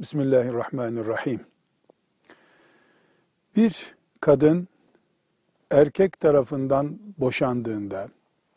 [0.00, 1.40] Bismillahirrahmanirrahim.
[3.56, 4.68] Bir kadın
[5.70, 8.08] erkek tarafından boşandığında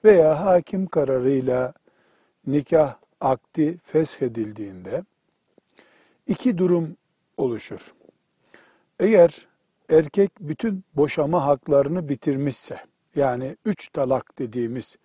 [0.04, 1.74] veya hakim kararıyla
[2.48, 5.04] nikah akdi feshedildiğinde
[6.28, 6.98] iki durum
[7.38, 7.94] oluşur.
[9.00, 9.48] Eğer
[9.90, 12.80] erkek bütün boşama haklarını bitirmişse,
[13.16, 14.96] yani üç talak dediğimiz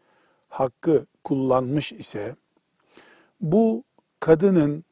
[0.49, 2.37] hakkı kullanmış ise,
[3.41, 3.85] bu
[4.21, 4.85] kadının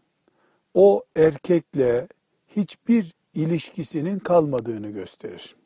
[0.74, 2.08] o erkekle
[2.48, 5.56] hiçbir ilişkisinin kalmadığını gösterir.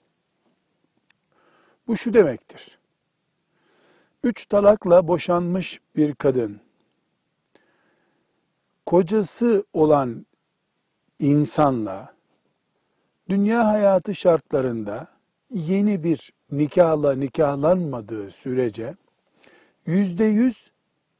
[1.87, 2.79] Bu şu demektir.
[4.23, 6.61] Üç talakla boşanmış bir kadın,
[8.87, 10.27] kocası olan
[11.19, 12.15] insanla
[13.29, 15.09] dünya hayatı şartlarında
[15.51, 18.95] yeni bir nikahla nikahlanmadığı sürece
[19.87, 20.71] yüzde yüz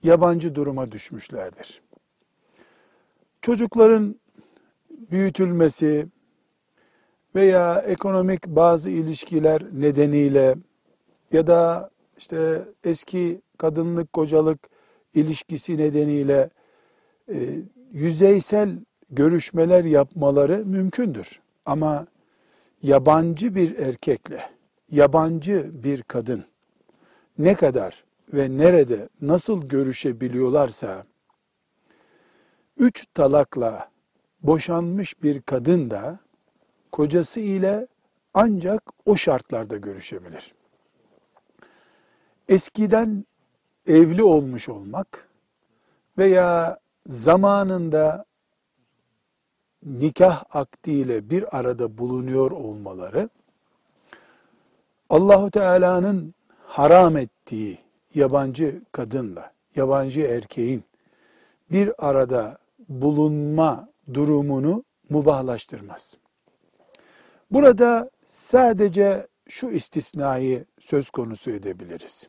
[0.03, 1.83] yabancı duruma düşmüşlerdir.
[3.45, 4.17] Çocukların
[4.91, 6.07] büyütülmesi
[7.35, 10.55] veya ekonomik bazı ilişkiler nedeniyle
[11.33, 14.59] ya da işte eski kadınlık kocalık
[15.15, 16.51] ilişkisi nedeniyle
[17.29, 17.37] e,
[17.93, 18.79] yüzeysel
[19.11, 21.41] görüşmeler yapmaları mümkündür.
[21.67, 22.07] Ama
[22.83, 24.41] yabancı bir erkekle
[24.91, 26.45] yabancı bir kadın
[27.39, 31.05] ne kadar ve nerede nasıl görüşebiliyorlarsa
[32.79, 33.91] üç talakla
[34.43, 36.19] boşanmış bir kadın da
[36.93, 37.87] kocası ile
[38.35, 40.55] ancak o şartlarda görüşebilir.
[42.49, 43.25] Eskiden
[43.87, 45.29] evli olmuş olmak
[46.19, 48.25] veya zamanında
[49.83, 53.29] nikah akdiyle bir arada bulunuyor olmaları
[55.11, 56.35] Allahu Teala'nın
[56.67, 57.79] haram ettiği
[58.15, 60.85] yabancı kadınla yabancı erkeğin
[61.71, 62.59] bir arada
[62.89, 66.17] bulunma durumunu mubahlaştırmaz.
[67.51, 72.29] Burada sadece şu istisnayı söz konusu edebiliriz.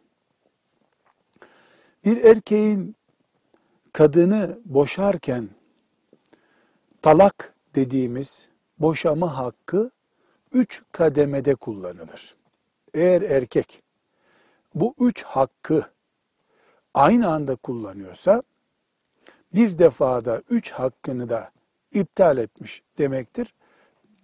[2.06, 2.96] Bir erkeğin
[3.94, 5.50] kadını boşarken
[7.02, 8.48] talak dediğimiz
[8.80, 9.92] boşama hakkı
[10.52, 12.36] üç kademede kullanılır.
[12.94, 13.84] Eğer erkek
[14.76, 15.92] bu üç hakkı
[16.94, 18.44] aynı anda kullanıyorsa
[19.56, 21.52] bir defada üç hakkını da
[21.94, 23.54] iptal etmiş demektir.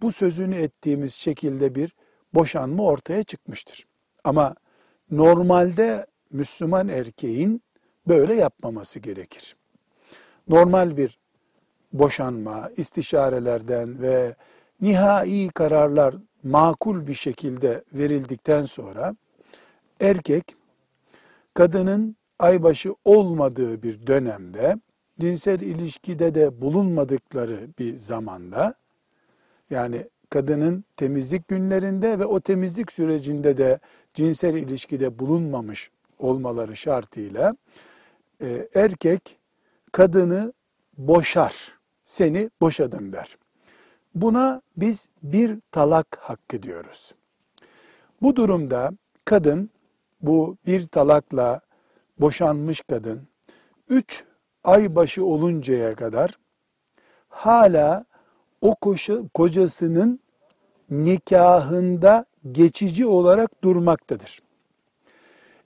[0.01, 1.95] Bu sözünü ettiğimiz şekilde bir
[2.33, 3.85] boşanma ortaya çıkmıştır.
[4.23, 4.55] Ama
[5.11, 7.61] normalde Müslüman erkeğin
[8.07, 9.55] böyle yapmaması gerekir.
[10.47, 11.19] Normal bir
[11.93, 14.35] boşanma, istişarelerden ve
[14.81, 19.15] nihai kararlar makul bir şekilde verildikten sonra
[19.99, 20.55] erkek
[21.53, 24.77] kadının aybaşı olmadığı bir dönemde
[25.21, 28.75] cinsel ilişkide de bulunmadıkları bir zamanda
[29.69, 33.79] yani kadının temizlik günlerinde ve o temizlik sürecinde de
[34.13, 37.55] cinsel ilişkide bulunmamış olmaları şartıyla
[38.41, 39.37] e, erkek
[39.91, 40.53] kadını
[40.97, 43.37] boşar, seni boşadım der.
[44.15, 47.15] Buna biz bir talak hakkı diyoruz.
[48.21, 48.91] Bu durumda
[49.25, 49.69] kadın
[50.21, 51.61] bu bir talakla
[52.19, 53.27] boşanmış kadın
[53.89, 54.23] üç
[54.63, 56.37] ay başı oluncaya kadar
[57.29, 58.05] hala
[58.61, 60.19] o koşu, kocasının
[60.89, 64.41] nikahında geçici olarak durmaktadır.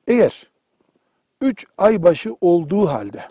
[0.07, 0.47] Eğer
[1.41, 3.25] üç ay başı olduğu halde,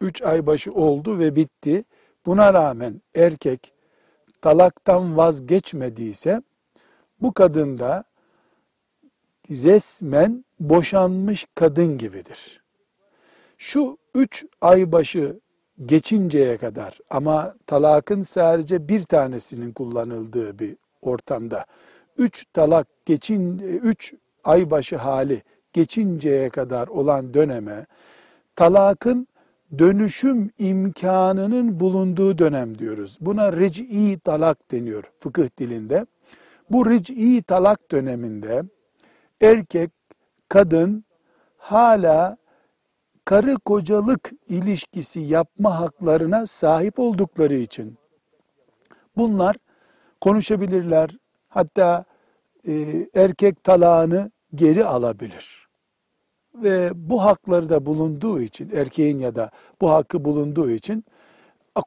[0.00, 1.84] üç ay başı oldu ve bitti,
[2.26, 3.72] buna rağmen erkek
[4.42, 6.42] talaktan vazgeçmediyse,
[7.20, 8.04] bu kadın da
[9.50, 12.63] resmen boşanmış kadın gibidir.
[13.58, 15.40] Şu üç ay başı
[15.86, 21.66] geçinceye kadar ama talakın sadece bir tanesinin kullanıldığı bir ortamda
[22.18, 24.14] üç talak geçin üç
[24.44, 25.42] ay başı hali
[25.72, 27.86] geçinceye kadar olan döneme
[28.56, 29.28] talakın
[29.78, 33.18] dönüşüm imkanının bulunduğu dönem diyoruz.
[33.20, 36.06] Buna ric'i talak deniyor fıkıh dilinde.
[36.70, 38.62] Bu ric'i talak döneminde
[39.40, 39.90] erkek,
[40.48, 41.04] kadın
[41.56, 42.36] hala
[43.24, 47.98] karı kocalık ilişkisi yapma haklarına sahip oldukları için
[49.16, 49.56] bunlar
[50.20, 51.10] konuşabilirler.
[51.48, 52.04] Hatta
[52.68, 55.68] e, erkek talağını geri alabilir.
[56.54, 59.50] Ve bu hakları da bulunduğu için, erkeğin ya da
[59.80, 61.04] bu hakkı bulunduğu için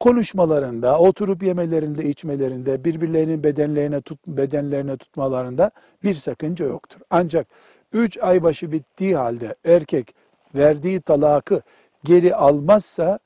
[0.00, 5.70] konuşmalarında, oturup yemelerinde, içmelerinde, birbirlerinin bedenlerine, tut, bedenlerine tutmalarında
[6.04, 7.00] bir sakınca yoktur.
[7.10, 7.46] Ancak
[7.92, 10.14] üç ay başı bittiği halde erkek
[10.54, 11.62] verdiği talakı
[12.04, 13.18] geri almazsa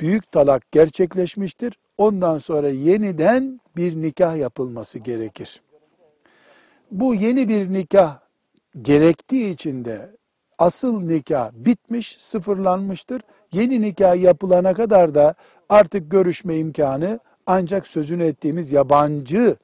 [0.00, 1.78] büyük talak gerçekleşmiştir.
[1.98, 5.62] ondan sonra yeniden bir nikah yapılması gerekir.
[6.90, 8.18] Bu yeni bir nikah
[8.82, 10.10] gerektiği için de
[10.58, 13.22] asıl nikah bitmiş, sıfırlanmıştır.
[13.52, 15.34] Yeni nikah yapılana kadar da
[15.68, 19.56] artık görüşme imkanı ancak sözünü ettiğimiz yabancı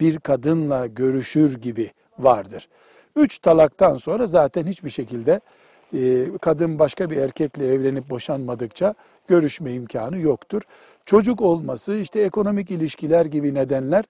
[0.00, 2.68] bir kadınla görüşür gibi vardır.
[3.16, 5.40] Üç talaktan sonra zaten hiçbir şekilde
[6.40, 8.94] kadın başka bir erkekle evlenip boşanmadıkça
[9.28, 10.62] görüşme imkanı yoktur.
[11.06, 14.04] Çocuk olması, işte ekonomik ilişkiler gibi nedenler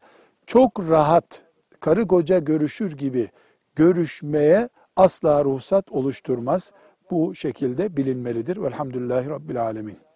[0.47, 1.43] çok rahat
[1.81, 3.29] karı koca görüşür gibi
[3.77, 6.73] görüşmeye asla ruhsat oluşturmaz.
[7.11, 8.57] Bu şekilde bilinmelidir.
[8.57, 10.12] Velhamdülillahi Rabbil Alemin.